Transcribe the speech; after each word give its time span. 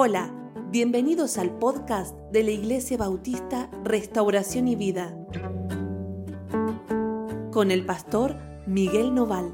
Hola, 0.00 0.32
bienvenidos 0.70 1.38
al 1.38 1.58
podcast 1.58 2.16
de 2.30 2.44
la 2.44 2.52
Iglesia 2.52 2.96
Bautista 2.96 3.68
Restauración 3.82 4.68
y 4.68 4.76
Vida 4.76 5.12
con 7.50 7.72
el 7.72 7.84
pastor 7.84 8.36
Miguel 8.68 9.12
Noval. 9.12 9.52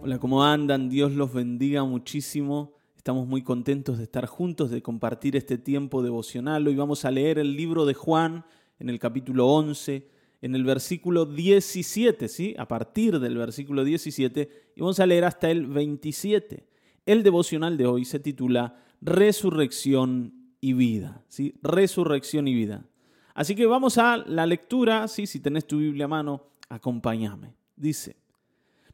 Hola, 0.00 0.18
¿cómo 0.18 0.42
andan? 0.42 0.88
Dios 0.88 1.12
los 1.12 1.34
bendiga 1.34 1.84
muchísimo. 1.84 2.72
Estamos 2.96 3.26
muy 3.26 3.42
contentos 3.42 3.98
de 3.98 4.04
estar 4.04 4.24
juntos, 4.24 4.70
de 4.70 4.80
compartir 4.80 5.36
este 5.36 5.58
tiempo 5.58 6.02
devocional. 6.02 6.66
Hoy 6.66 6.76
vamos 6.76 7.04
a 7.04 7.10
leer 7.10 7.38
el 7.38 7.56
libro 7.56 7.84
de 7.84 7.92
Juan 7.92 8.46
en 8.78 8.88
el 8.88 8.98
capítulo 8.98 9.48
11 9.48 10.08
en 10.42 10.54
el 10.54 10.64
versículo 10.64 11.26
17, 11.26 12.28
¿sí? 12.28 12.54
A 12.58 12.66
partir 12.66 13.20
del 13.20 13.36
versículo 13.36 13.84
17 13.84 14.72
y 14.74 14.80
vamos 14.80 15.00
a 15.00 15.06
leer 15.06 15.24
hasta 15.24 15.50
el 15.50 15.66
27. 15.66 16.66
El 17.06 17.22
devocional 17.22 17.76
de 17.76 17.86
hoy 17.86 18.04
se 18.04 18.20
titula 18.20 18.82
Resurrección 19.00 20.34
y 20.60 20.72
vida, 20.72 21.24
¿sí? 21.28 21.54
Resurrección 21.62 22.48
y 22.48 22.54
vida. 22.54 22.86
Así 23.34 23.54
que 23.54 23.66
vamos 23.66 23.98
a 23.98 24.16
la 24.18 24.46
lectura, 24.46 25.08
¿sí? 25.08 25.26
Si 25.26 25.40
tenés 25.40 25.66
tu 25.66 25.78
Biblia 25.78 26.06
a 26.06 26.08
mano, 26.08 26.48
acompáñame. 26.68 27.54
Dice, 27.76 28.16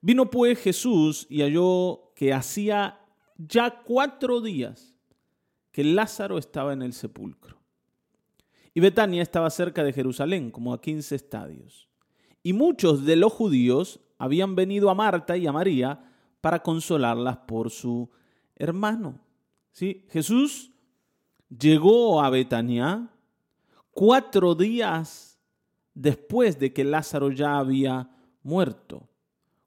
vino 0.01 0.31
pues 0.31 0.59
Jesús 0.59 1.27
y 1.29 1.43
halló 1.43 2.13
que 2.15 2.33
hacía 2.33 3.01
ya 3.37 3.83
cuatro 3.83 4.41
días 4.41 4.95
que 5.73 5.85
Lázaro 5.85 6.39
estaba 6.39 6.73
en 6.73 6.83
el 6.83 6.93
sepulcro. 6.93 7.56
Y 8.77 8.81
Betania 8.81 9.23
estaba 9.23 9.49
cerca 9.49 9.83
de 9.83 9.95
Jerusalén, 9.95 10.51
como 10.51 10.75
a 10.75 10.83
15 10.83 11.15
estadios. 11.15 11.89
Y 12.43 12.53
muchos 12.53 13.07
de 13.07 13.17
los 13.17 13.33
judíos 13.33 14.01
habían 14.19 14.55
venido 14.55 14.91
a 14.91 14.95
Marta 14.95 15.35
y 15.39 15.47
a 15.47 15.53
María 15.53 16.13
para 16.43 16.63
consolarlas 16.63 17.39
por 17.39 17.71
su 17.71 18.11
hermano. 18.55 19.19
¿Sí? 19.73 20.05
Jesús 20.11 20.73
llegó 21.49 22.21
a 22.21 22.29
Betania 22.29 23.09
cuatro 23.93 24.55
días 24.55 25.41
después 25.95 26.59
de 26.59 26.75
que 26.75 26.85
Lázaro 26.85 27.31
ya 27.31 27.57
había 27.57 28.11
muerto. 28.43 29.09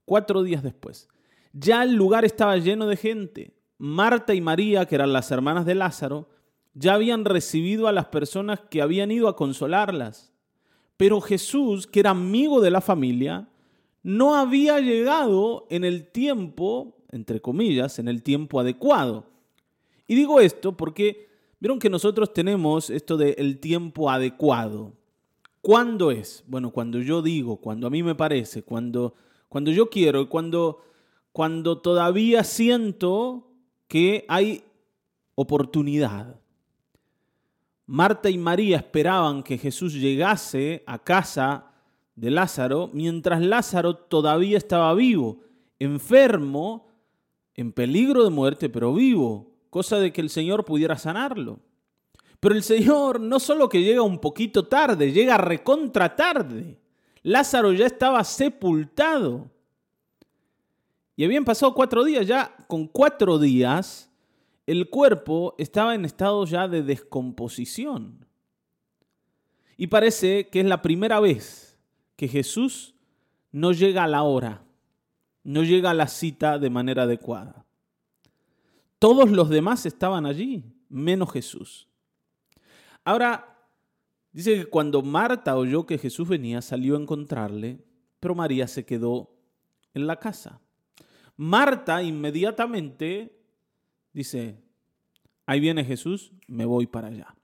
Cuatro 0.06 0.44
días 0.44 0.62
después. 0.62 1.08
Ya 1.52 1.82
el 1.82 1.96
lugar 1.96 2.26
estaba 2.26 2.58
lleno 2.58 2.86
de 2.86 2.96
gente. 2.96 3.58
Marta 3.80 4.36
y 4.36 4.42
María, 4.42 4.86
que 4.86 4.94
eran 4.94 5.14
las 5.14 5.32
hermanas 5.32 5.66
de 5.66 5.74
Lázaro, 5.74 6.30
ya 6.74 6.94
habían 6.94 7.26
recibido 7.26 7.88
a 7.88 7.92
las 7.92 8.06
personas 8.06 8.62
que 8.70 8.82
habían 8.82 9.12
ido 9.12 9.28
a 9.28 9.36
consolarlas. 9.36 10.32
Pero 10.98 11.22
Jesús, 11.22 11.88
que 11.88 12.02
era 12.02 12.12
amigo 12.12 12.62
de 12.62 12.72
la 12.72 12.82
familia, 12.82 13.48
no 14.04 14.36
había 14.36 14.80
llegado 14.80 15.66
en 15.70 15.84
el 15.84 16.08
tiempo, 16.12 16.98
entre 17.12 17.42
comillas, 17.42 18.00
en 18.00 18.08
el 18.08 18.24
tiempo 18.24 18.60
adecuado. 18.60 19.26
Y 20.08 20.16
digo 20.16 20.40
esto 20.40 20.76
porque 20.76 21.30
vieron 21.60 21.80
que 21.80 21.90
nosotros 21.90 22.34
tenemos 22.34 22.90
esto 22.90 23.18
del 23.18 23.36
el 23.38 23.60
tiempo 23.60 24.10
adecuado. 24.10 24.94
¿Cuándo 25.62 26.12
es? 26.12 26.44
Bueno, 26.48 26.72
cuando 26.72 27.00
yo 27.00 27.22
digo, 27.22 27.58
cuando 27.58 27.88
a 27.88 27.90
mí 27.90 28.02
me 28.02 28.16
parece, 28.16 28.64
cuando, 28.64 29.16
cuando 29.50 29.72
yo 29.72 29.90
quiero, 29.90 30.30
cuando, 30.30 30.82
cuando 31.32 31.80
todavía 31.80 32.44
siento 32.44 33.52
que 33.88 34.26
hay 34.30 34.64
oportunidad. 35.36 36.40
Marta 37.92 38.30
y 38.30 38.38
María 38.38 38.78
esperaban 38.78 39.42
que 39.42 39.58
Jesús 39.58 39.96
llegase 39.96 40.84
a 40.86 41.00
casa 41.00 41.72
de 42.14 42.30
Lázaro 42.30 42.92
mientras 42.94 43.42
Lázaro 43.42 43.96
todavía 43.96 44.60
estaba 44.60 44.94
vivo, 44.94 45.40
enfermo, 45.80 46.88
en 47.56 47.72
peligro 47.72 48.24
de 48.24 48.30
muerte, 48.30 48.70
pero 48.70 48.94
vivo, 48.94 49.56
cosa 49.72 49.98
de 49.98 50.14
que 50.14 50.22
el 50.22 50.30
Señor 50.30 50.66
pudiera 50.66 51.00
sanarlo. 51.00 51.62
Pero 52.40 52.54
el 52.54 52.62
Señor 52.62 53.20
no 53.20 53.40
solo 53.40 53.68
que 53.68 53.82
llega 53.82 54.04
un 54.04 54.20
poquito 54.20 54.68
tarde, 54.68 55.12
llega 55.12 55.40
recontra 55.40 56.16
tarde. 56.16 56.78
Lázaro 57.24 57.74
ya 57.74 57.88
estaba 57.88 58.24
sepultado. 58.24 59.50
Y 61.16 61.26
habían 61.26 61.44
pasado 61.44 61.74
cuatro 61.74 62.04
días, 62.04 62.28
ya 62.28 62.56
con 62.68 62.86
cuatro 62.86 63.40
días 63.40 64.09
el 64.70 64.88
cuerpo 64.88 65.56
estaba 65.58 65.96
en 65.96 66.06
estado 66.06 66.46
ya 66.46 66.68
de 66.68 66.84
descomposición. 66.84 68.28
Y 69.78 69.88
parece 69.88 70.48
que 70.50 70.60
es 70.60 70.68
la 70.68 70.84
primera 70.84 71.20
vez 71.20 71.80
que 72.16 72.28
Jesús 72.28 72.94
no 73.52 73.72
llega 73.72 74.04
a 74.04 74.08
la 74.08 74.22
hora, 74.22 74.64
no 75.44 75.64
llega 75.64 75.90
a 75.90 75.96
la 75.96 76.08
cita 76.08 76.60
de 76.60 76.70
manera 76.70 77.04
adecuada. 77.04 77.66
Todos 79.00 79.32
los 79.32 79.50
demás 79.50 79.88
estaban 79.88 80.28
allí, 80.28 80.64
menos 80.88 81.32
Jesús. 81.32 81.90
Ahora, 83.04 83.58
dice 84.32 84.56
que 84.56 84.66
cuando 84.68 85.02
Marta 85.02 85.58
oyó 85.58 85.88
que 85.88 85.98
Jesús 85.98 86.28
venía, 86.28 86.62
salió 86.62 86.96
a 86.96 87.02
encontrarle, 87.02 87.84
pero 88.20 88.36
María 88.36 88.68
se 88.68 88.86
quedó 88.86 89.36
en 89.96 90.06
la 90.06 90.18
casa. 90.18 90.62
Marta 91.38 92.04
inmediatamente 92.04 93.39
Dice, 94.14 94.56
ahí 95.46 95.60
viene 95.60 95.86
Jesús, 95.86 96.32
me 96.48 96.66
voy 96.66 96.88
para 96.88 97.08
allá. 97.08 97.36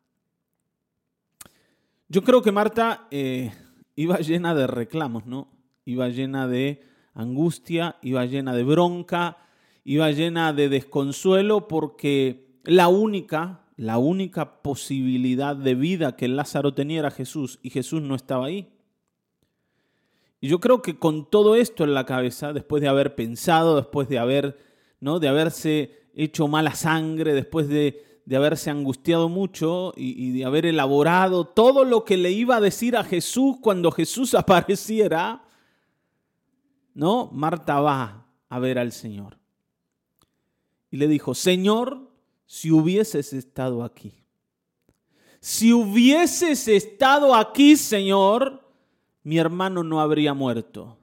Yo 2.08 2.24
creo 2.24 2.42
que 2.42 2.52
Marta 2.52 3.08
eh, 3.12 3.52
iba 3.96 4.18
llena 4.20 4.54
de 4.54 4.68
reclamos, 4.68 5.26
¿no? 5.26 5.48
Iba 5.86 6.10
llena 6.10 6.48
de 6.48 6.84
angustia, 7.14 7.98
iba 8.02 8.26
llena 8.26 8.54
de 8.54 8.64
bronca, 8.64 9.38
iba 9.84 10.12
llena 10.12 10.54
de 10.54 10.70
desconsuelo 10.70 11.68
porque 11.68 12.60
la 12.64 12.88
única, 12.88 13.62
la 13.78 13.98
única 13.98 14.62
posibilidad 14.62 15.56
de 15.56 15.76
vida 15.76 16.16
que 16.16 16.28
Lázaro 16.28 16.74
tenía 16.74 17.00
era 17.00 17.12
Jesús 17.12 17.60
y 17.62 17.70
Jesús 17.70 18.02
no 18.02 18.16
estaba 18.16 18.48
ahí. 18.48 18.72
Y 20.42 20.48
yo 20.48 20.60
creo 20.60 20.82
que 20.82 21.00
con 21.00 21.30
todo 21.30 21.56
esto 21.56 21.84
en 21.84 21.94
la 21.94 22.06
cabeza, 22.06 22.54
después 22.54 22.82
de 22.82 22.88
haber 22.88 23.16
pensado, 23.16 23.78
después 23.78 24.10
de 24.10 24.20
haber, 24.20 24.60
¿no? 25.00 25.20
de 25.20 25.28
haberse 25.28 26.05
hecho 26.16 26.48
mala 26.48 26.74
sangre, 26.74 27.34
después 27.34 27.68
de, 27.68 28.24
haberse 28.36 28.72
angustiado 28.72 29.30
mucho 29.30 29.94
y, 29.96 30.32
de 30.32 30.46
haber 30.46 30.66
elaborado 30.66 31.46
todo 31.46 31.84
lo 31.84 32.06
que 32.06 32.18
le 32.18 32.32
iba 32.32 32.56
a 32.56 32.62
decir 32.62 32.98
a 32.98 33.04
Jesús 33.04 33.58
cuando 33.62 33.92
Jesús 33.92 34.34
apareciera, 34.34 35.44
¿no? 36.94 37.30
Marta 37.32 37.80
va 37.82 38.26
a 38.50 38.60
ver 38.60 38.80
al 38.80 38.92
Señor. 38.92 39.38
Y 40.90 40.98
le 40.98 41.08
dijo, 41.08 41.36
Señor, 41.36 42.10
si 42.46 42.72
hubieses 42.72 43.34
estado 43.34 43.84
aquí. 43.84 44.14
Si 45.42 45.74
hubieses 45.74 46.68
estado 46.68 47.36
aquí, 47.36 47.76
Señor, 47.76 48.64
mi 49.24 49.38
hermano 49.38 49.84
no 49.84 50.00
habría 50.00 50.34
muerto. 50.34 50.98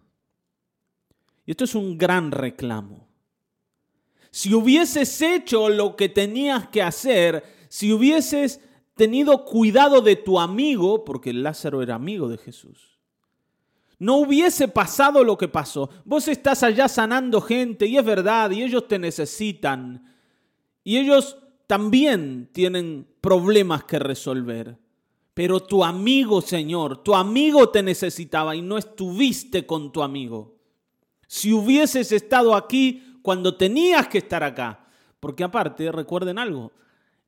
Y 1.44 1.52
esto 1.52 1.64
es 1.64 1.74
un 1.74 1.98
gran 1.98 2.32
reclamo 2.32 3.11
si 4.32 4.54
hubieses 4.54 5.20
hecho 5.20 5.68
lo 5.68 5.94
que 5.94 6.08
tenías 6.08 6.66
que 6.68 6.82
hacer, 6.82 7.44
si 7.68 7.92
hubieses 7.92 8.60
tenido 8.94 9.44
cuidado 9.44 10.00
de 10.00 10.16
tu 10.16 10.40
amigo, 10.40 11.04
porque 11.04 11.34
Lázaro 11.34 11.82
era 11.82 11.96
amigo 11.96 12.28
de 12.28 12.38
Jesús, 12.38 12.98
no 13.98 14.16
hubiese 14.16 14.68
pasado 14.68 15.22
lo 15.22 15.36
que 15.36 15.48
pasó. 15.48 15.90
Vos 16.04 16.26
estás 16.28 16.62
allá 16.62 16.88
sanando 16.88 17.40
gente 17.42 17.86
y 17.86 17.98
es 17.98 18.04
verdad, 18.04 18.50
y 18.50 18.62
ellos 18.62 18.88
te 18.88 18.98
necesitan, 18.98 20.02
y 20.82 20.96
ellos 20.96 21.36
también 21.66 22.48
tienen 22.52 23.06
problemas 23.20 23.84
que 23.84 23.98
resolver. 23.98 24.78
Pero 25.34 25.60
tu 25.60 25.84
amigo, 25.84 26.40
Señor, 26.40 27.02
tu 27.02 27.14
amigo 27.14 27.68
te 27.68 27.82
necesitaba 27.82 28.56
y 28.56 28.62
no 28.62 28.78
estuviste 28.78 29.66
con 29.66 29.92
tu 29.92 30.02
amigo. 30.02 30.56
Si 31.26 31.52
hubieses 31.52 32.12
estado 32.12 32.54
aquí, 32.54 33.11
cuando 33.22 33.56
tenías 33.56 34.08
que 34.08 34.18
estar 34.18 34.42
acá. 34.42 34.86
Porque 35.20 35.44
aparte, 35.44 35.92
recuerden 35.92 36.38
algo, 36.38 36.72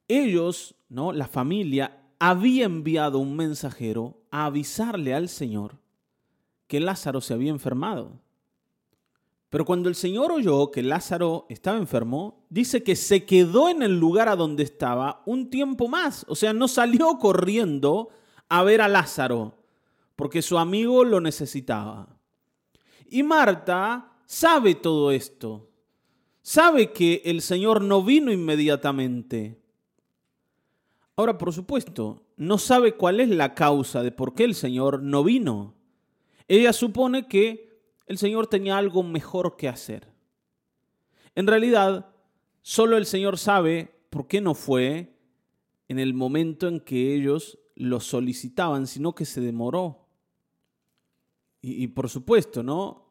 ellos, 0.08 0.74
¿no? 0.88 1.12
La 1.12 1.28
familia 1.28 2.02
había 2.18 2.64
enviado 2.64 3.18
un 3.18 3.36
mensajero 3.36 4.18
a 4.30 4.46
avisarle 4.46 5.14
al 5.14 5.28
Señor 5.28 5.78
que 6.66 6.80
Lázaro 6.80 7.20
se 7.20 7.34
había 7.34 7.50
enfermado. 7.50 8.20
Pero 9.48 9.64
cuando 9.64 9.88
el 9.88 9.94
Señor 9.94 10.32
oyó 10.32 10.72
que 10.72 10.82
Lázaro 10.82 11.46
estaba 11.48 11.78
enfermo, 11.78 12.44
dice 12.48 12.82
que 12.82 12.96
se 12.96 13.24
quedó 13.24 13.68
en 13.68 13.82
el 13.82 14.00
lugar 14.00 14.28
a 14.28 14.34
donde 14.34 14.64
estaba 14.64 15.22
un 15.26 15.48
tiempo 15.50 15.86
más. 15.86 16.26
O 16.28 16.34
sea, 16.34 16.52
no 16.52 16.66
salió 16.66 17.18
corriendo 17.18 18.08
a 18.48 18.64
ver 18.64 18.80
a 18.80 18.88
Lázaro, 18.88 19.62
porque 20.16 20.42
su 20.42 20.58
amigo 20.58 21.04
lo 21.04 21.20
necesitaba. 21.20 22.08
Y 23.08 23.22
Marta 23.22 24.16
sabe 24.26 24.74
todo 24.74 25.12
esto 25.12 25.70
sabe 26.44 26.92
que 26.92 27.22
el 27.24 27.40
Señor 27.40 27.80
no 27.80 28.04
vino 28.04 28.30
inmediatamente. 28.30 29.58
Ahora, 31.16 31.38
por 31.38 31.52
supuesto, 31.52 32.22
no 32.36 32.58
sabe 32.58 32.92
cuál 32.92 33.20
es 33.20 33.30
la 33.30 33.54
causa 33.54 34.02
de 34.02 34.12
por 34.12 34.34
qué 34.34 34.44
el 34.44 34.54
Señor 34.54 35.02
no 35.02 35.24
vino. 35.24 35.74
Ella 36.46 36.74
supone 36.74 37.28
que 37.28 37.80
el 38.06 38.18
Señor 38.18 38.46
tenía 38.46 38.76
algo 38.76 39.02
mejor 39.02 39.56
que 39.56 39.68
hacer. 39.68 40.12
En 41.34 41.46
realidad, 41.46 42.14
solo 42.60 42.98
el 42.98 43.06
Señor 43.06 43.38
sabe 43.38 43.94
por 44.10 44.26
qué 44.26 44.42
no 44.42 44.54
fue 44.54 45.16
en 45.88 45.98
el 45.98 46.12
momento 46.12 46.68
en 46.68 46.78
que 46.78 47.14
ellos 47.14 47.58
lo 47.74 48.00
solicitaban, 48.00 48.86
sino 48.86 49.14
que 49.14 49.24
se 49.24 49.40
demoró. 49.40 50.06
Y, 51.62 51.82
y, 51.82 51.86
por 51.88 52.10
supuesto, 52.10 52.62
¿no? 52.62 53.03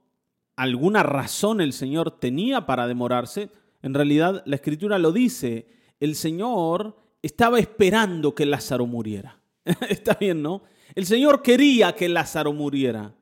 Alguna 0.56 1.04
razón 1.04 1.62
el 1.62 1.74
Señor 1.74 2.20
tenía 2.20 2.66
para 2.66 2.88
demorarse. 2.88 3.50
En 3.82 3.94
realidad, 3.94 4.44
la 4.46 4.56
Escritura 4.56 5.00
lo 5.00 5.12
dice. 5.12 5.68
El 6.00 6.16
Señor 6.16 6.96
estaba 7.22 7.60
esperando 7.60 8.36
que 8.36 8.46
Lázaro 8.46 8.86
muriera. 8.86 9.40
Está 9.90 10.16
bien, 10.16 10.42
¿no? 10.42 10.64
El 10.96 11.06
Señor 11.06 11.42
quería 11.42 11.96
que 11.96 12.10
Lázaro 12.10 12.54
muriera. 12.54 13.16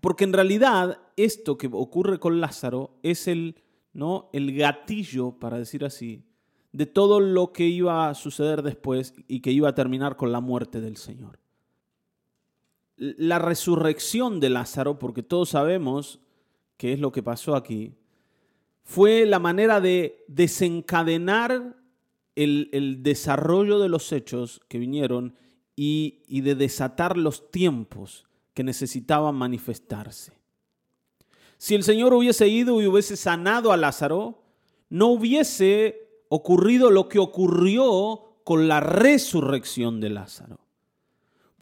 Porque 0.00 0.24
en 0.24 0.32
realidad 0.32 1.00
esto 1.16 1.56
que 1.56 1.68
ocurre 1.72 2.18
con 2.18 2.40
Lázaro 2.40 2.98
es 3.02 3.28
el, 3.28 3.56
¿no? 3.92 4.30
el 4.32 4.56
gatillo, 4.56 5.38
para 5.38 5.58
decir 5.58 5.84
así, 5.84 6.24
de 6.72 6.86
todo 6.86 7.20
lo 7.20 7.52
que 7.52 7.66
iba 7.66 8.08
a 8.08 8.14
suceder 8.14 8.62
después 8.62 9.14
y 9.28 9.40
que 9.40 9.52
iba 9.52 9.68
a 9.68 9.74
terminar 9.74 10.16
con 10.16 10.32
la 10.32 10.40
muerte 10.40 10.80
del 10.80 10.96
Señor. 10.96 11.38
La 12.96 13.38
resurrección 13.38 14.40
de 14.40 14.50
Lázaro, 14.50 14.98
porque 14.98 15.22
todos 15.22 15.50
sabemos 15.50 16.20
que 16.76 16.92
es 16.92 17.00
lo 17.00 17.12
que 17.12 17.22
pasó 17.22 17.54
aquí, 17.54 17.94
fue 18.84 19.26
la 19.26 19.38
manera 19.38 19.80
de 19.80 20.24
desencadenar 20.28 21.76
el, 22.34 23.02
desarrollo 23.02 23.78
de 23.78 23.88
los 23.88 24.12
hechos 24.12 24.60
que 24.68 24.78
vinieron 24.78 25.34
y, 25.76 26.22
y 26.26 26.40
de 26.40 26.54
desatar 26.54 27.16
los 27.16 27.50
tiempos 27.50 28.26
que 28.54 28.64
necesitaban 28.64 29.34
manifestarse. 29.34 30.32
Si 31.58 31.74
el 31.74 31.84
Señor 31.84 32.12
hubiese 32.12 32.48
ido 32.48 32.82
y 32.82 32.86
hubiese 32.86 33.16
sanado 33.16 33.72
a 33.72 33.76
Lázaro, 33.76 34.42
no 34.88 35.06
hubiese 35.08 36.24
ocurrido 36.28 36.90
lo 36.90 37.08
que 37.08 37.18
ocurrió 37.18 38.38
con 38.44 38.68
la 38.68 38.80
resurrección 38.80 40.00
de 40.00 40.10
Lázaro. 40.10 40.58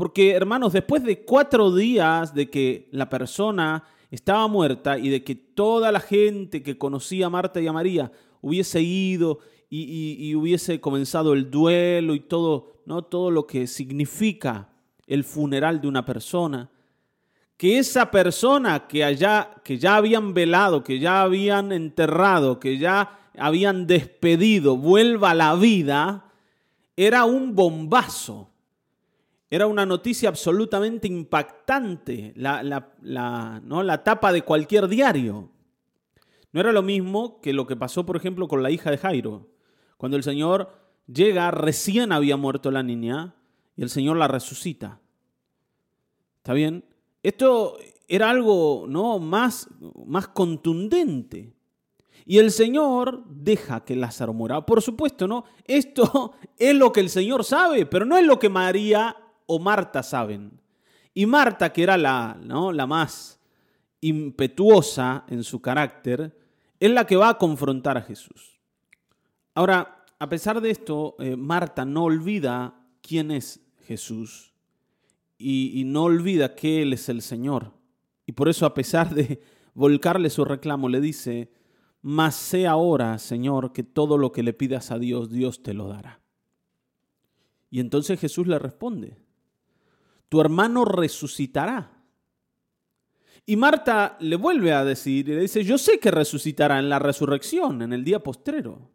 Porque, 0.00 0.30
hermanos, 0.30 0.72
después 0.72 1.04
de 1.04 1.26
cuatro 1.26 1.74
días 1.74 2.32
de 2.32 2.48
que 2.48 2.88
la 2.90 3.10
persona 3.10 3.84
estaba 4.10 4.48
muerta 4.48 4.96
y 4.96 5.10
de 5.10 5.22
que 5.22 5.34
toda 5.34 5.92
la 5.92 6.00
gente 6.00 6.62
que 6.62 6.78
conocía 6.78 7.26
a 7.26 7.28
Marta 7.28 7.60
y 7.60 7.66
a 7.66 7.72
María 7.74 8.10
hubiese 8.40 8.80
ido 8.80 9.40
y, 9.68 10.34
hubiese 10.34 10.80
comenzado 10.80 11.34
el 11.34 11.50
duelo 11.50 12.14
y 12.14 12.20
todo, 12.20 12.80
¿no? 12.86 13.02
todo 13.02 13.30
lo 13.30 13.46
que 13.46 13.66
significa 13.66 14.70
el 15.06 15.22
funeral 15.22 15.82
de 15.82 15.88
una 15.88 16.06
persona, 16.06 16.70
que 17.58 17.76
esa 17.78 18.10
persona 18.10 18.86
que, 18.88 19.04
allá, 19.04 19.50
que 19.62 19.76
ya 19.76 19.96
habían 19.96 20.32
velado, 20.32 20.82
que 20.82 20.98
ya 20.98 21.20
habían 21.20 21.72
enterrado, 21.72 22.58
que 22.58 22.78
ya 22.78 23.30
habían 23.36 23.86
despedido, 23.86 24.78
vuelva 24.78 25.32
a 25.32 25.34
la 25.34 25.54
vida, 25.56 26.32
era 26.96 27.26
un 27.26 27.54
bombazo. 27.54 28.49
Era 29.50 29.66
una 29.66 29.84
noticia 29.84 30.28
absolutamente 30.28 31.08
impactante, 31.08 32.32
la, 32.36 32.62
la, 32.62 33.60
¿no? 33.64 33.82
la 33.82 34.04
tapa 34.04 34.32
de 34.32 34.42
cualquier 34.42 34.86
diario. 34.86 35.50
No 36.52 36.60
era 36.60 36.72
lo 36.72 36.82
mismo 36.82 37.40
que 37.40 37.52
lo 37.52 37.66
que 37.66 37.76
pasó, 37.76 38.06
por 38.06 38.16
ejemplo, 38.16 38.46
con 38.46 38.62
la 38.62 38.70
hija 38.70 38.92
de 38.92 38.98
Jairo. 38.98 39.48
Cuando 39.96 40.16
el 40.16 40.22
Señor 40.22 40.70
llega, 41.06 41.50
recién 41.50 42.12
había 42.12 42.36
muerto 42.36 42.70
la 42.70 42.84
niña 42.84 43.34
y 43.76 43.82
el 43.82 43.90
Señor 43.90 44.16
la 44.16 44.28
resucita. 44.28 45.00
¿Está 46.38 46.52
bien? 46.52 46.84
Esto 47.22 47.76
era 48.06 48.30
algo 48.30 48.86
¿no? 48.88 49.18
más, 49.18 49.68
más 50.06 50.28
contundente. 50.28 51.52
Y 52.24 52.38
el 52.38 52.50
Señor 52.50 53.24
deja 53.26 53.84
que 53.84 53.96
Lázaro 53.96 54.32
muera. 54.32 54.64
Por 54.64 54.80
supuesto, 54.82 55.26
¿no? 55.26 55.44
Esto 55.64 56.34
es 56.56 56.74
lo 56.74 56.92
que 56.92 57.00
el 57.00 57.10
Señor 57.10 57.44
sabe, 57.44 57.86
pero 57.86 58.04
no 58.04 58.16
es 58.16 58.24
lo 58.24 58.38
que 58.38 58.48
María 58.48 59.16
o 59.52 59.58
Marta 59.58 60.04
saben. 60.04 60.60
Y 61.12 61.26
Marta, 61.26 61.72
que 61.72 61.82
era 61.82 61.98
la, 61.98 62.38
¿no? 62.40 62.70
la 62.70 62.86
más 62.86 63.40
impetuosa 64.00 65.24
en 65.26 65.42
su 65.42 65.60
carácter, 65.60 66.38
es 66.78 66.90
la 66.92 67.04
que 67.04 67.16
va 67.16 67.30
a 67.30 67.38
confrontar 67.38 67.98
a 67.98 68.02
Jesús. 68.02 68.60
Ahora, 69.56 70.04
a 70.20 70.28
pesar 70.28 70.60
de 70.60 70.70
esto, 70.70 71.16
eh, 71.18 71.34
Marta 71.34 71.84
no 71.84 72.04
olvida 72.04 72.74
quién 73.02 73.32
es 73.32 73.60
Jesús 73.88 74.52
y, 75.36 75.80
y 75.80 75.82
no 75.82 76.04
olvida 76.04 76.54
que 76.54 76.82
Él 76.82 76.92
es 76.92 77.08
el 77.08 77.20
Señor. 77.20 77.72
Y 78.26 78.32
por 78.32 78.48
eso, 78.48 78.66
a 78.66 78.74
pesar 78.74 79.12
de 79.12 79.42
volcarle 79.74 80.30
su 80.30 80.44
reclamo, 80.44 80.88
le 80.88 81.00
dice, 81.00 81.50
mas 82.02 82.36
sé 82.36 82.68
ahora, 82.68 83.18
Señor, 83.18 83.72
que 83.72 83.82
todo 83.82 84.16
lo 84.16 84.30
que 84.30 84.44
le 84.44 84.52
pidas 84.52 84.92
a 84.92 85.00
Dios, 85.00 85.28
Dios 85.28 85.64
te 85.64 85.74
lo 85.74 85.88
dará. 85.88 86.20
Y 87.68 87.80
entonces 87.80 88.20
Jesús 88.20 88.46
le 88.46 88.60
responde, 88.60 89.16
tu 90.30 90.40
hermano 90.40 90.86
resucitará. 90.86 92.00
Y 93.44 93.56
Marta 93.56 94.16
le 94.20 94.36
vuelve 94.36 94.72
a 94.72 94.84
decir, 94.84 95.28
y 95.28 95.32
le 95.32 95.40
dice, 95.40 95.64
yo 95.64 95.76
sé 95.76 95.98
que 95.98 96.12
resucitará 96.12 96.78
en 96.78 96.88
la 96.88 97.00
resurrección, 97.00 97.82
en 97.82 97.92
el 97.92 98.04
día 98.04 98.22
postrero. 98.22 98.90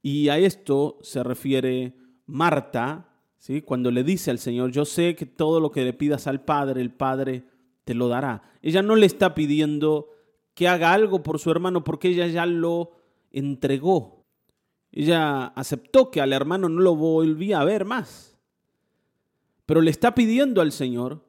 Y 0.00 0.30
a 0.30 0.38
esto 0.38 0.98
se 1.02 1.22
refiere 1.22 1.94
Marta, 2.26 3.10
¿sí? 3.36 3.60
cuando 3.60 3.90
le 3.90 4.04
dice 4.04 4.30
al 4.30 4.38
Señor, 4.38 4.72
yo 4.72 4.86
sé 4.86 5.14
que 5.14 5.26
todo 5.26 5.60
lo 5.60 5.70
que 5.70 5.84
le 5.84 5.92
pidas 5.92 6.26
al 6.26 6.42
Padre, 6.42 6.80
el 6.80 6.92
Padre 6.92 7.44
te 7.84 7.92
lo 7.92 8.08
dará. 8.08 8.42
Ella 8.62 8.80
no 8.80 8.96
le 8.96 9.04
está 9.04 9.34
pidiendo 9.34 10.08
que 10.54 10.66
haga 10.66 10.94
algo 10.94 11.22
por 11.22 11.38
su 11.38 11.50
hermano 11.50 11.84
porque 11.84 12.08
ella 12.08 12.26
ya 12.28 12.46
lo 12.46 12.92
entregó. 13.32 14.24
Ella 14.90 15.46
aceptó 15.48 16.10
que 16.10 16.22
al 16.22 16.32
hermano 16.32 16.70
no 16.70 16.80
lo 16.80 16.96
volvía 16.96 17.60
a 17.60 17.64
ver 17.64 17.84
más. 17.84 18.33
Pero 19.66 19.80
le 19.80 19.90
está 19.90 20.14
pidiendo 20.14 20.60
al 20.60 20.72
Señor 20.72 21.24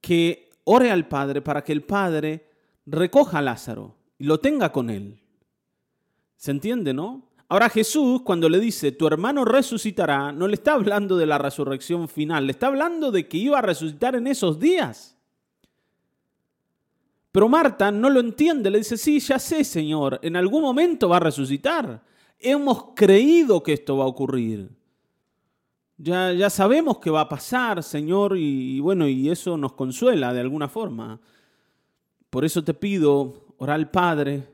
que 0.00 0.50
ore 0.64 0.90
al 0.90 1.08
Padre 1.08 1.40
para 1.42 1.64
que 1.64 1.72
el 1.72 1.82
Padre 1.82 2.48
recoja 2.86 3.38
a 3.38 3.42
Lázaro 3.42 3.96
y 4.18 4.24
lo 4.24 4.38
tenga 4.40 4.72
con 4.72 4.90
él. 4.90 5.20
¿Se 6.36 6.50
entiende, 6.50 6.92
no? 6.92 7.30
Ahora 7.48 7.68
Jesús 7.68 8.22
cuando 8.22 8.48
le 8.48 8.58
dice, 8.58 8.92
tu 8.92 9.06
hermano 9.06 9.44
resucitará, 9.44 10.32
no 10.32 10.48
le 10.48 10.54
está 10.54 10.74
hablando 10.74 11.16
de 11.16 11.26
la 11.26 11.38
resurrección 11.38 12.08
final, 12.08 12.46
le 12.46 12.52
está 12.52 12.66
hablando 12.66 13.10
de 13.10 13.28
que 13.28 13.36
iba 13.36 13.58
a 13.58 13.62
resucitar 13.62 14.14
en 14.16 14.26
esos 14.26 14.58
días. 14.58 15.16
Pero 17.30 17.48
Marta 17.48 17.90
no 17.90 18.10
lo 18.10 18.20
entiende, 18.20 18.70
le 18.70 18.78
dice, 18.78 18.96
sí, 18.96 19.18
ya 19.20 19.38
sé, 19.38 19.64
Señor, 19.64 20.20
en 20.22 20.36
algún 20.36 20.62
momento 20.62 21.08
va 21.08 21.16
a 21.16 21.20
resucitar. 21.20 22.02
Hemos 22.38 22.92
creído 22.94 23.62
que 23.62 23.72
esto 23.72 23.96
va 23.96 24.04
a 24.04 24.08
ocurrir. 24.08 24.70
Ya, 25.96 26.50
sabemos 26.50 26.98
que 26.98 27.10
va 27.10 27.20
a 27.20 27.28
pasar, 27.28 27.82
Señor, 27.82 28.36
y, 28.36 28.80
bueno, 28.80 29.06
y 29.06 29.30
eso 29.30 29.56
nos 29.56 29.74
consuela 29.74 30.32
de 30.32 30.40
alguna 30.40 30.68
forma. 30.68 31.20
Por 32.30 32.44
eso 32.44 32.64
te 32.64 32.74
pido, 32.74 33.54
ora 33.58 33.74
al 33.74 33.90
Padre, 33.90 34.48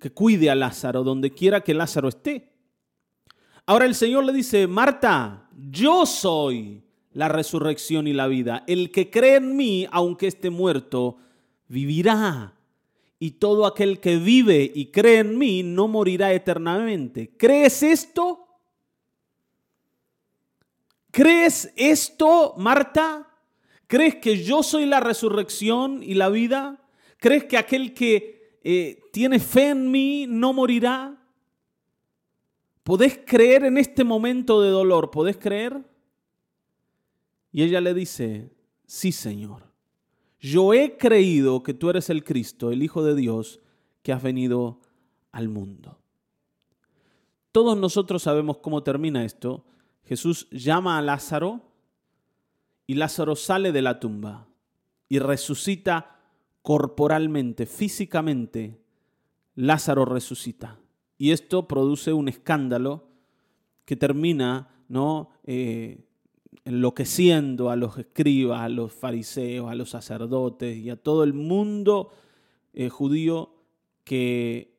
que 0.00 0.12
cuide 0.12 0.48
a 0.48 0.54
Lázaro 0.54 1.02
donde 1.02 1.32
quiera 1.32 1.62
que 1.62 1.74
Lázaro 1.74 2.08
esté. 2.08 2.52
Ahora 3.66 3.86
el 3.86 3.96
Señor 3.96 4.24
le 4.24 4.32
dice, 4.32 4.68
Marta, 4.68 5.48
yo 5.56 6.06
soy 6.06 6.84
la 7.12 7.28
resurrección 7.28 8.06
y 8.06 8.12
la 8.12 8.28
vida. 8.28 8.62
El 8.68 8.92
que 8.92 9.10
cree 9.10 9.36
en 9.36 9.56
mí, 9.56 9.88
aunque 9.90 10.28
esté 10.28 10.50
muerto, 10.50 11.16
vivirá. 11.66 12.54
Y 13.18 13.32
todo 13.32 13.66
aquel 13.66 13.98
que 13.98 14.18
vive 14.18 14.70
y 14.72 14.92
cree 14.92 15.18
en 15.20 15.36
mí 15.36 15.64
no 15.64 15.88
morirá 15.88 16.32
eternamente. 16.32 17.34
¿Crees 17.36 17.82
esto? 17.82 18.45
¿Crees 21.16 21.72
esto, 21.76 22.52
Marta? 22.58 23.26
¿Crees 23.86 24.16
que 24.16 24.44
yo 24.44 24.62
soy 24.62 24.84
la 24.84 25.00
resurrección 25.00 26.02
y 26.02 26.12
la 26.12 26.28
vida? 26.28 26.86
¿Crees 27.16 27.44
que 27.44 27.56
aquel 27.56 27.94
que 27.94 28.58
eh, 28.62 29.00
tiene 29.12 29.40
fe 29.40 29.70
en 29.70 29.90
mí, 29.90 30.26
no 30.28 30.52
morirá. 30.52 31.18
¿Podés 32.82 33.18
creer 33.24 33.64
en 33.64 33.78
este 33.78 34.04
momento 34.04 34.60
de 34.60 34.68
dolor? 34.68 35.10
¿Podés 35.10 35.38
creer? 35.38 35.82
Y 37.50 37.62
ella 37.62 37.80
le 37.80 37.94
dice, 37.94 38.52
sí 38.84 39.10
Señor, 39.10 39.72
yo 40.38 40.74
he 40.74 40.98
creído 40.98 41.62
que 41.62 41.72
tú 41.72 41.88
eres 41.88 42.10
el 42.10 42.24
Cristo, 42.24 42.70
el 42.70 42.82
Hijo 42.82 43.02
de 43.02 43.14
Dios, 43.14 43.60
que 44.02 44.12
has 44.12 44.22
venido 44.22 44.82
al 45.32 45.48
mundo. 45.48 45.98
Todos 47.52 47.78
nosotros 47.78 48.22
sabemos 48.22 48.58
cómo 48.58 48.82
termina 48.82 49.24
esto. 49.24 49.64
Jesús 50.06 50.48
llama 50.50 50.98
a 50.98 51.02
Lázaro 51.02 51.60
y 52.86 52.94
Lázaro 52.94 53.36
sale 53.36 53.72
de 53.72 53.82
la 53.82 54.00
tumba 54.00 54.48
y 55.08 55.18
resucita 55.18 56.20
corporalmente, 56.62 57.66
físicamente, 57.66 58.80
Lázaro 59.54 60.04
resucita. 60.04 60.78
Y 61.18 61.30
esto 61.30 61.66
produce 61.66 62.12
un 62.12 62.28
escándalo 62.28 63.08
que 63.84 63.96
termina. 63.96 64.70
Eh, 65.44 66.06
enloqueciendo 66.64 67.70
a 67.70 67.76
los 67.76 67.96
escribas, 67.96 68.60
a 68.60 68.68
los 68.68 68.92
fariseos, 68.92 69.70
a 69.70 69.74
los 69.74 69.90
sacerdotes 69.90 70.76
y 70.76 70.90
a 70.90 70.96
todo 70.96 71.22
el 71.22 71.32
mundo 71.32 72.10
eh, 72.74 72.88
judío 72.88 73.54
que 74.02 74.76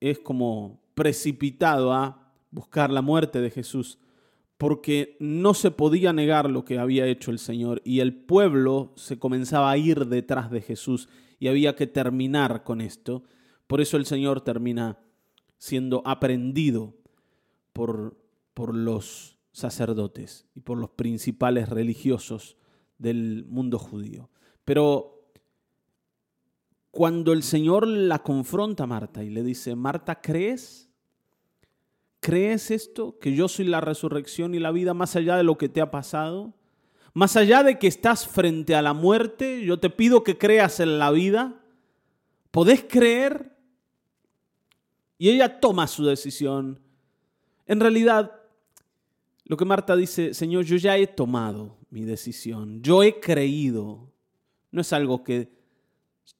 es 0.00 0.18
como 0.18 0.80
precipitado 0.94 1.92
a 1.92 2.32
buscar 2.50 2.90
la 2.90 3.02
muerte 3.02 3.40
de 3.40 3.50
Jesús, 3.50 3.98
porque 4.58 5.16
no 5.20 5.54
se 5.54 5.70
podía 5.70 6.12
negar 6.12 6.50
lo 6.50 6.64
que 6.64 6.78
había 6.78 7.06
hecho 7.06 7.30
el 7.30 7.38
Señor 7.38 7.80
y 7.84 8.00
el 8.00 8.12
pueblo 8.12 8.92
se 8.96 9.18
comenzaba 9.18 9.70
a 9.70 9.76
ir 9.76 10.06
detrás 10.06 10.50
de 10.50 10.60
Jesús 10.60 11.08
y 11.38 11.46
había 11.46 11.76
que 11.76 11.86
terminar 11.86 12.64
con 12.64 12.80
esto. 12.80 13.22
Por 13.68 13.80
eso 13.80 13.96
el 13.96 14.04
Señor 14.04 14.40
termina 14.40 14.98
siendo 15.58 16.02
aprendido 16.04 16.96
por, 17.72 18.18
por 18.52 18.74
los 18.74 19.38
sacerdotes 19.52 20.46
y 20.56 20.60
por 20.60 20.76
los 20.76 20.90
principales 20.90 21.68
religiosos 21.68 22.56
del 22.98 23.44
mundo 23.48 23.78
judío. 23.78 24.28
Pero 24.64 25.30
cuando 26.90 27.32
el 27.32 27.44
Señor 27.44 27.86
la 27.86 28.24
confronta 28.24 28.84
a 28.84 28.88
Marta 28.88 29.22
y 29.22 29.30
le 29.30 29.44
dice, 29.44 29.76
Marta, 29.76 30.20
¿crees? 30.20 30.87
¿Crees 32.28 32.70
esto? 32.70 33.18
Que 33.18 33.34
yo 33.34 33.48
soy 33.48 33.64
la 33.64 33.80
resurrección 33.80 34.54
y 34.54 34.58
la 34.58 34.70
vida 34.70 34.92
más 34.92 35.16
allá 35.16 35.38
de 35.38 35.44
lo 35.44 35.56
que 35.56 35.70
te 35.70 35.80
ha 35.80 35.90
pasado. 35.90 36.52
Más 37.14 37.36
allá 37.36 37.62
de 37.62 37.78
que 37.78 37.86
estás 37.86 38.28
frente 38.28 38.74
a 38.74 38.82
la 38.82 38.92
muerte, 38.92 39.64
yo 39.64 39.80
te 39.80 39.88
pido 39.88 40.22
que 40.22 40.36
creas 40.36 40.78
en 40.80 40.98
la 40.98 41.10
vida. 41.10 41.64
¿Podés 42.50 42.84
creer? 42.86 43.56
Y 45.16 45.30
ella 45.30 45.58
toma 45.58 45.86
su 45.86 46.04
decisión. 46.04 46.80
En 47.64 47.80
realidad, 47.80 48.42
lo 49.44 49.56
que 49.56 49.64
Marta 49.64 49.96
dice, 49.96 50.34
Señor, 50.34 50.66
yo 50.66 50.76
ya 50.76 50.98
he 50.98 51.06
tomado 51.06 51.78
mi 51.88 52.02
decisión, 52.02 52.82
yo 52.82 53.02
he 53.02 53.20
creído. 53.20 54.12
No 54.70 54.82
es 54.82 54.92
algo 54.92 55.24
que 55.24 55.50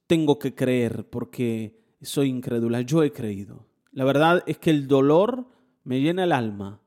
tengo 0.06 0.38
que 0.38 0.54
creer 0.54 1.08
porque 1.08 1.80
soy 2.02 2.28
incrédula, 2.28 2.82
yo 2.82 3.02
he 3.02 3.10
creído. 3.10 3.64
La 3.92 4.04
verdad 4.04 4.44
es 4.46 4.58
que 4.58 4.68
el 4.68 4.86
dolor 4.86 5.56
me 5.88 6.02
llena 6.02 6.24
el 6.24 6.32
alma, 6.32 6.82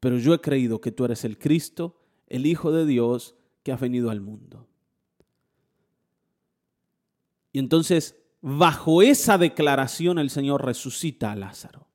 pero 0.00 0.16
yo 0.16 0.32
he 0.32 0.40
creído 0.40 0.80
que 0.80 0.90
tú 0.90 1.04
eres 1.04 1.26
el 1.26 1.36
Cristo, 1.36 2.00
el 2.28 2.46
Hijo 2.46 2.72
de 2.72 2.86
Dios 2.86 3.34
que 3.62 3.72
ha 3.72 3.76
venido 3.76 4.08
al 4.08 4.22
mundo. 4.22 4.66
Y 7.52 7.58
entonces, 7.58 8.18
bajo 8.40 9.02
esa 9.02 9.36
declaración, 9.36 10.18
el 10.18 10.30
Señor 10.30 10.64
resucita 10.64 11.30
a 11.30 11.36
Lázaro. 11.36 11.88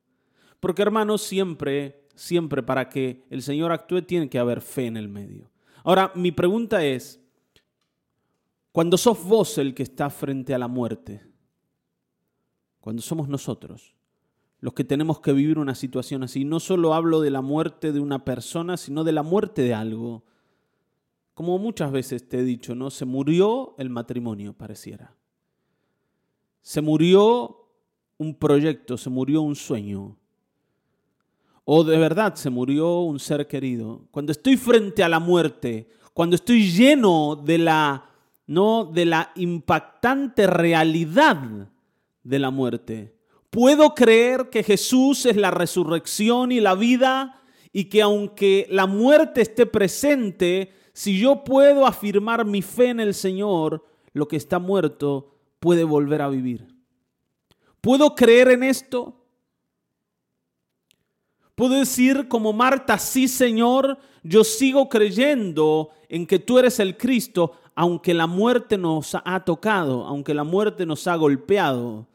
Porque 0.59 0.83
hermanos, 0.83 1.23
siempre 1.23 2.05
siempre 2.13 2.61
para 2.61 2.87
que 2.87 3.25
el 3.31 3.41
Señor 3.41 3.71
actúe 3.71 4.03
tiene 4.03 4.29
que 4.29 4.37
haber 4.37 4.61
fe 4.61 4.85
en 4.85 4.97
el 4.97 5.09
medio. 5.09 5.49
Ahora, 5.83 6.11
mi 6.13 6.31
pregunta 6.31 6.85
es, 6.85 7.19
cuando 8.71 8.95
sos 8.95 9.23
vos 9.23 9.57
el 9.57 9.73
que 9.73 9.81
está 9.81 10.11
frente 10.11 10.53
a 10.53 10.59
la 10.59 10.67
muerte, 10.67 11.25
cuando 12.79 13.01
somos 13.01 13.27
nosotros 13.27 13.95
los 14.65 14.73
que 14.73 14.83
tenemos 14.83 15.19
que 15.19 15.31
vivir 15.31 15.59
una 15.59 15.75
situación 15.75 16.23
así, 16.23 16.43
no 16.43 16.59
solo 16.59 16.95
hablo 16.95 17.21
de 17.21 17.29
la 17.29 17.41
muerte 17.41 17.91
de 17.91 17.99
una 17.99 18.25
persona, 18.25 18.77
sino 18.77 19.03
de 19.03 19.11
la 19.11 19.21
muerte 19.21 19.61
de 19.61 19.75
algo. 19.75 20.23
Como 21.35 21.59
muchas 21.59 21.91
veces 21.91 22.27
te 22.27 22.39
he 22.39 22.43
dicho, 22.43 22.73
¿no? 22.73 22.89
Se 22.89 23.05
murió 23.05 23.75
el 23.77 23.91
matrimonio, 23.91 24.53
pareciera. 24.53 25.13
Se 26.63 26.81
murió 26.81 27.67
un 28.17 28.33
proyecto, 28.33 28.97
se 28.97 29.11
murió 29.11 29.43
un 29.43 29.55
sueño 29.55 30.17
o 31.63 31.83
de 31.83 31.99
verdad 31.99 32.33
se 32.33 32.49
murió 32.49 33.01
un 33.01 33.19
ser 33.19 33.47
querido, 33.47 34.07
cuando 34.09 34.31
estoy 34.31 34.57
frente 34.57 35.03
a 35.03 35.09
la 35.09 35.19
muerte, 35.19 35.89
cuando 36.11 36.35
estoy 36.35 36.71
lleno 36.71 37.35
de 37.35 37.59
la 37.59 38.09
no 38.47 38.85
de 38.91 39.05
la 39.05 39.31
impactante 39.35 40.47
realidad 40.47 41.69
de 42.23 42.39
la 42.39 42.49
muerte, 42.49 43.14
puedo 43.55 43.95
creer 43.95 44.49
que 44.49 44.63
Jesús 44.63 45.25
es 45.25 45.37
la 45.37 45.49
resurrección 45.49 46.51
y 46.51 46.59
la 46.59 46.75
vida 46.75 47.41
y 47.71 47.85
que 47.85 48.01
aunque 48.01 48.67
la 48.69 48.85
muerte 48.85 49.41
esté 49.41 49.65
presente, 49.65 50.73
si 50.91 51.17
yo 51.17 51.45
puedo 51.45 51.87
afirmar 51.87 52.43
mi 52.43 52.61
fe 52.61 52.89
en 52.89 52.99
el 52.99 53.13
Señor, 53.13 53.85
lo 54.11 54.27
que 54.27 54.35
está 54.35 54.59
muerto 54.59 55.37
puede 55.61 55.85
volver 55.85 56.21
a 56.21 56.27
vivir. 56.27 56.67
¿Puedo 57.79 58.13
creer 58.13 58.51
en 58.51 58.63
esto? 58.63 59.25
Puedo 61.55 61.75
decir 61.75 62.27
como 62.27 62.51
Marta, 62.51 62.99
sí 62.99 63.29
Señor, 63.29 63.97
yo 64.21 64.43
sigo 64.43 64.89
creyendo 64.89 65.91
en 66.09 66.27
que 66.27 66.39
tú 66.39 66.59
eres 66.59 66.81
el 66.81 66.97
Cristo, 66.97 67.53
aunque 67.73 68.13
la 68.13 68.27
muerte 68.27 68.77
nos 68.77 69.15
ha 69.15 69.45
tocado, 69.45 70.03
aunque 70.03 70.33
la 70.33 70.43
muerte 70.43 70.85
nos 70.85 71.07
ha 71.07 71.15
golpeado, 71.15 72.09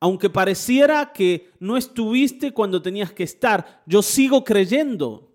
aunque 0.00 0.30
pareciera 0.30 1.12
que 1.12 1.50
no 1.60 1.76
estuviste 1.76 2.52
cuando 2.52 2.82
tenías 2.82 3.12
que 3.12 3.22
estar, 3.22 3.82
yo 3.86 4.02
sigo 4.02 4.42
creyendo. 4.42 5.30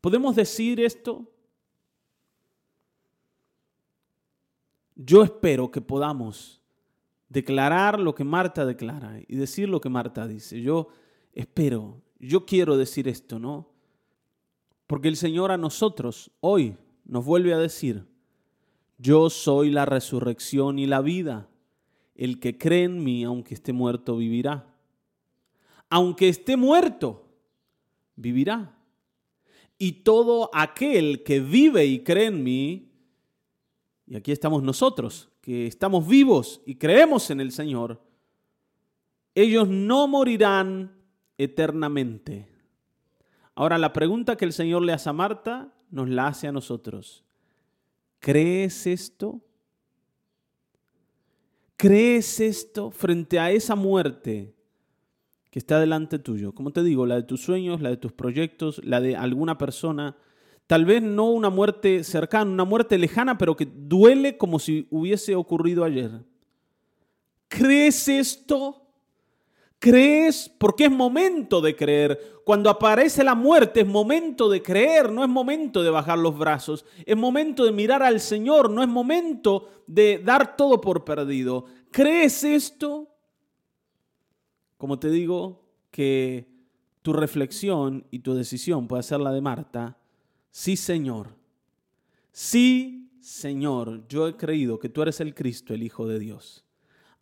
¿Podemos 0.00 0.34
decir 0.34 0.80
esto? 0.80 1.30
Yo 4.94 5.22
espero 5.22 5.70
que 5.70 5.82
podamos 5.82 6.60
declarar 7.28 8.00
lo 8.00 8.14
que 8.14 8.24
Marta 8.24 8.64
declara 8.64 9.20
y 9.28 9.36
decir 9.36 9.68
lo 9.68 9.80
que 9.80 9.90
Marta 9.90 10.26
dice. 10.26 10.62
Yo 10.62 10.88
espero 11.34 12.02
yo 12.18 12.46
quiero 12.46 12.76
decir 12.76 13.08
esto, 13.08 13.38
¿no? 13.38 13.68
Porque 14.86 15.08
el 15.08 15.16
Señor 15.16 15.50
a 15.50 15.56
nosotros 15.56 16.30
hoy 16.40 16.76
nos 17.04 17.24
vuelve 17.24 17.52
a 17.52 17.58
decir, 17.58 18.06
yo 18.98 19.30
soy 19.30 19.70
la 19.70 19.84
resurrección 19.84 20.78
y 20.78 20.86
la 20.86 21.00
vida. 21.00 21.48
El 22.16 22.40
que 22.40 22.58
cree 22.58 22.84
en 22.84 23.04
mí, 23.04 23.22
aunque 23.24 23.54
esté 23.54 23.72
muerto, 23.72 24.16
vivirá. 24.16 24.74
Aunque 25.88 26.28
esté 26.28 26.56
muerto, 26.56 27.28
vivirá. 28.16 28.76
Y 29.78 29.92
todo 30.02 30.50
aquel 30.52 31.22
que 31.22 31.40
vive 31.40 31.86
y 31.86 32.00
cree 32.00 32.26
en 32.26 32.42
mí, 32.42 32.90
y 34.06 34.16
aquí 34.16 34.32
estamos 34.32 34.62
nosotros, 34.62 35.28
que 35.42 35.66
estamos 35.66 36.08
vivos 36.08 36.62
y 36.66 36.76
creemos 36.76 37.30
en 37.30 37.40
el 37.40 37.52
Señor, 37.52 38.00
ellos 39.34 39.68
no 39.68 40.08
morirán 40.08 40.96
eternamente. 41.36 42.48
Ahora 43.54 43.78
la 43.78 43.92
pregunta 43.92 44.36
que 44.36 44.46
el 44.46 44.52
Señor 44.52 44.82
le 44.82 44.92
hace 44.92 45.10
a 45.10 45.12
Marta 45.12 45.72
nos 45.90 46.08
la 46.08 46.28
hace 46.28 46.48
a 46.48 46.52
nosotros. 46.52 47.24
¿Crees 48.18 48.86
esto? 48.86 49.40
¿Crees 51.76 52.40
esto 52.40 52.90
frente 52.90 53.38
a 53.38 53.50
esa 53.50 53.74
muerte 53.74 54.54
que 55.50 55.58
está 55.58 55.78
delante 55.78 56.18
tuyo? 56.18 56.54
Como 56.54 56.72
te 56.72 56.82
digo, 56.82 57.04
la 57.04 57.16
de 57.16 57.22
tus 57.22 57.42
sueños, 57.42 57.82
la 57.82 57.90
de 57.90 57.98
tus 57.98 58.12
proyectos, 58.12 58.80
la 58.82 59.00
de 59.00 59.14
alguna 59.14 59.58
persona. 59.58 60.16
Tal 60.66 60.86
vez 60.86 61.02
no 61.02 61.30
una 61.30 61.50
muerte 61.50 62.02
cercana, 62.02 62.50
una 62.50 62.64
muerte 62.64 62.96
lejana, 62.96 63.36
pero 63.36 63.56
que 63.56 63.66
duele 63.66 64.38
como 64.38 64.58
si 64.58 64.88
hubiese 64.90 65.34
ocurrido 65.34 65.84
ayer. 65.84 66.24
¿Crees 67.48 68.08
esto? 68.08 68.85
¿Crees? 69.78 70.48
Porque 70.58 70.86
es 70.86 70.90
momento 70.90 71.60
de 71.60 71.76
creer. 71.76 72.40
Cuando 72.44 72.70
aparece 72.70 73.22
la 73.22 73.34
muerte 73.34 73.80
es 73.80 73.86
momento 73.86 74.48
de 74.48 74.62
creer, 74.62 75.12
no 75.12 75.22
es 75.22 75.28
momento 75.28 75.82
de 75.82 75.90
bajar 75.90 76.18
los 76.18 76.36
brazos. 76.36 76.84
Es 77.04 77.16
momento 77.16 77.64
de 77.64 77.72
mirar 77.72 78.02
al 78.02 78.20
Señor, 78.20 78.70
no 78.70 78.82
es 78.82 78.88
momento 78.88 79.82
de 79.86 80.18
dar 80.18 80.56
todo 80.56 80.80
por 80.80 81.04
perdido. 81.04 81.66
¿Crees 81.90 82.42
esto? 82.44 83.08
Como 84.78 84.98
te 84.98 85.10
digo, 85.10 85.66
que 85.90 86.48
tu 87.02 87.12
reflexión 87.12 88.06
y 88.10 88.20
tu 88.20 88.34
decisión 88.34 88.88
puede 88.88 89.02
ser 89.02 89.20
la 89.20 89.32
de 89.32 89.40
Marta. 89.40 89.98
Sí, 90.50 90.76
Señor. 90.76 91.36
Sí, 92.32 93.10
Señor, 93.20 94.06
yo 94.08 94.28
he 94.28 94.36
creído 94.36 94.78
que 94.78 94.88
tú 94.88 95.02
eres 95.02 95.20
el 95.20 95.34
Cristo, 95.34 95.74
el 95.74 95.82
Hijo 95.82 96.06
de 96.06 96.18
Dios. 96.18 96.64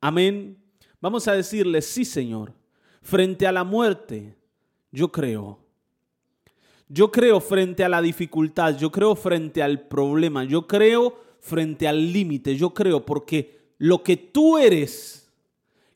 Amén 0.01 0.64
Vamos 1.05 1.29
a 1.29 1.35
decirle, 1.35 1.83
sí 1.83 2.03
Señor, 2.03 2.55
frente 3.03 3.47
a 3.47 3.53
la 3.53 3.63
muerte, 3.63 4.39
yo 4.91 5.13
creo. 5.13 5.59
Yo 6.89 7.13
creo 7.13 7.43
frente 7.43 7.85
a 7.85 7.91
la 7.91 8.01
dificultad, 8.01 8.79
yo 8.79 8.91
creo 8.91 9.15
frente 9.15 9.63
al 9.63 9.87
problema, 9.87 10.45
yo 10.45 10.67
creo 10.67 11.15
frente 11.41 11.87
al 11.87 12.11
límite, 12.11 12.57
yo 12.57 12.73
creo 12.73 13.05
porque 13.05 13.75
lo 13.77 14.03
que 14.03 14.17
tú 14.17 14.57
eres, 14.57 15.31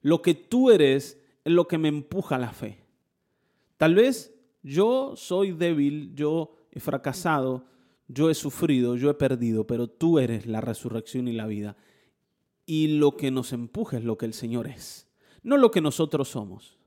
lo 0.03 0.21
que 0.21 0.35
tú 0.35 0.71
eres 0.71 1.19
es 1.43 1.53
lo 1.55 1.67
que 1.67 1.79
me 1.79 1.89
empuja 1.89 2.37
a 2.37 2.41
la 2.41 2.53
fe. 2.53 2.77
Tal 3.79 3.95
vez 3.95 4.35
yo 4.63 5.15
soy 5.17 5.53
débil, 5.53 6.15
yo 6.15 6.55
he 6.71 6.81
fracasado, 6.81 7.65
yo 8.09 8.29
he 8.29 8.35
sufrido, 8.35 8.95
yo 8.95 9.09
he 9.09 9.15
perdido, 9.15 9.67
pero 9.67 9.89
tú 9.89 10.19
eres 10.19 10.45
la 10.45 10.61
resurrección 10.61 11.29
y 11.29 11.33
la 11.33 11.47
vida 11.47 11.79
y 12.69 12.99
lo 12.99 13.17
que 13.17 13.31
nos 13.31 13.55
empuja 13.55 13.97
es 13.97 14.05
lo 14.05 14.19
que 14.19 14.27
el 14.27 14.35
Señor 14.35 14.67
es, 14.67 15.09
no 15.43 15.57
lo 15.57 15.71
que 15.71 15.81
nosotros 15.81 16.29
somos, 16.29 16.79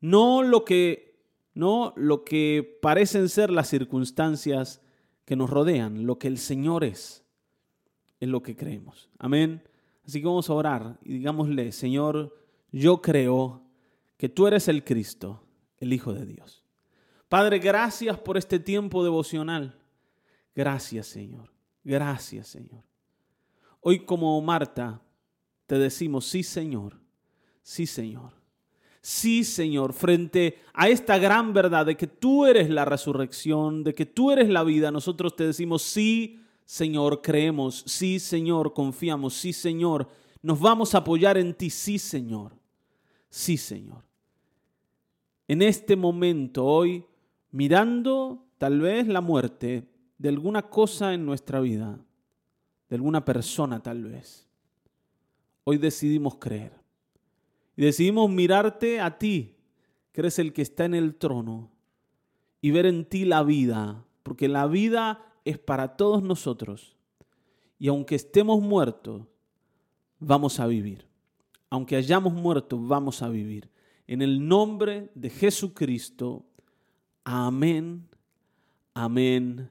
no 0.00 0.42
lo 0.42 0.64
que 0.64 1.14
no 1.54 1.94
lo 1.96 2.24
que 2.24 2.78
parecen 2.82 3.28
ser 3.28 3.50
las 3.50 3.68
circunstancias 3.68 4.82
que 5.24 5.36
nos 5.36 5.50
rodean, 5.50 6.04
lo 6.04 6.18
que 6.18 6.26
el 6.26 6.38
Señor 6.38 6.82
es, 6.82 7.24
es 8.18 8.28
lo 8.28 8.42
que 8.42 8.56
creemos. 8.56 9.08
Amén. 9.20 9.62
Así 10.04 10.20
que 10.20 10.26
vamos 10.26 10.50
a 10.50 10.54
orar 10.54 10.98
y 11.04 11.12
digámosle, 11.12 11.70
Señor, 11.70 12.36
yo 12.72 13.00
creo 13.00 13.62
que 14.16 14.28
tú 14.28 14.48
eres 14.48 14.66
el 14.66 14.82
Cristo, 14.82 15.44
el 15.78 15.92
Hijo 15.92 16.12
de 16.12 16.26
Dios. 16.26 16.64
Padre, 17.28 17.60
gracias 17.60 18.18
por 18.18 18.36
este 18.36 18.58
tiempo 18.58 19.04
devocional. 19.04 19.78
Gracias, 20.56 21.06
Señor. 21.06 21.52
Gracias, 21.84 22.48
Señor. 22.48 22.82
Hoy 23.86 24.00
como 24.00 24.40
Marta 24.40 25.02
te 25.66 25.78
decimos, 25.78 26.24
sí, 26.24 26.42
Señor. 26.42 26.98
Sí, 27.62 27.86
Señor. 27.86 28.32
Sí, 29.02 29.44
Señor, 29.44 29.92
frente 29.92 30.56
a 30.72 30.88
esta 30.88 31.18
gran 31.18 31.52
verdad 31.52 31.84
de 31.84 31.94
que 31.94 32.06
tú 32.06 32.46
eres 32.46 32.70
la 32.70 32.86
resurrección, 32.86 33.84
de 33.84 33.94
que 33.94 34.06
tú 34.06 34.30
eres 34.30 34.48
la 34.48 34.64
vida, 34.64 34.90
nosotros 34.90 35.36
te 35.36 35.46
decimos, 35.46 35.82
sí, 35.82 36.40
Señor, 36.64 37.20
creemos, 37.20 37.84
sí, 37.86 38.18
Señor, 38.18 38.72
confiamos, 38.72 39.34
sí, 39.34 39.52
Señor, 39.52 40.08
nos 40.40 40.58
vamos 40.58 40.94
a 40.94 40.98
apoyar 40.98 41.36
en 41.36 41.52
ti, 41.52 41.68
sí, 41.68 41.98
Señor, 41.98 42.56
sí, 43.28 43.58
Señor. 43.58 44.02
En 45.46 45.60
este 45.60 45.94
momento, 45.94 46.64
hoy, 46.64 47.04
mirando 47.50 48.46
tal 48.56 48.80
vez 48.80 49.06
la 49.06 49.20
muerte 49.20 49.86
de 50.16 50.28
alguna 50.30 50.62
cosa 50.62 51.12
en 51.12 51.26
nuestra 51.26 51.60
vida, 51.60 52.00
alguna 52.94 53.24
persona 53.24 53.82
tal 53.82 54.04
vez, 54.04 54.46
hoy 55.64 55.78
decidimos 55.78 56.36
creer. 56.36 56.72
Y 57.76 57.82
decidimos 57.82 58.30
mirarte 58.30 59.00
a 59.00 59.18
ti, 59.18 59.56
que 60.12 60.20
eres 60.20 60.38
el 60.38 60.52
que 60.52 60.62
está 60.62 60.84
en 60.84 60.94
el 60.94 61.16
trono, 61.16 61.70
y 62.60 62.70
ver 62.70 62.86
en 62.86 63.04
ti 63.04 63.24
la 63.24 63.42
vida, 63.42 64.04
porque 64.22 64.48
la 64.48 64.66
vida 64.66 65.24
es 65.44 65.58
para 65.58 65.96
todos 65.96 66.22
nosotros. 66.22 66.96
Y 67.78 67.88
aunque 67.88 68.14
estemos 68.14 68.60
muertos, 68.62 69.22
vamos 70.18 70.60
a 70.60 70.66
vivir. 70.66 71.06
Aunque 71.68 71.96
hayamos 71.96 72.32
muerto, 72.32 72.78
vamos 72.78 73.22
a 73.22 73.28
vivir. 73.28 73.68
En 74.06 74.22
el 74.22 74.46
nombre 74.46 75.10
de 75.14 75.30
Jesucristo. 75.30 76.44
Amén. 77.24 78.08
Amén. 78.94 79.70